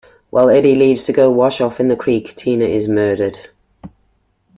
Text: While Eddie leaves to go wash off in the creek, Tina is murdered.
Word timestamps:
While 0.31 0.49
Eddie 0.49 0.73
leaves 0.73 1.03
to 1.03 1.13
go 1.13 1.29
wash 1.29 1.61
off 1.61 1.79
in 1.79 1.87
the 1.87 1.95
creek, 1.95 2.35
Tina 2.35 2.65
is 2.65 2.87
murdered. 2.87 3.51